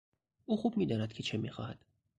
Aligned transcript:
او 0.45 0.57
خوب 0.57 0.77
میداند 0.77 1.13
که 1.13 1.23
چه 1.23 1.37
میخواهد. 1.37 1.85